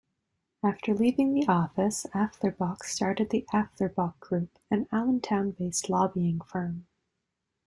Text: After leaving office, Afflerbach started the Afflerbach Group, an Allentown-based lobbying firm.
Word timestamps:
After 0.63 0.95
leaving 0.95 1.47
office, 1.47 2.05
Afflerbach 2.11 2.81
started 2.85 3.29
the 3.29 3.45
Afflerbach 3.53 4.19
Group, 4.19 4.49
an 4.71 4.87
Allentown-based 4.91 5.91
lobbying 5.91 6.41
firm. 6.43 6.87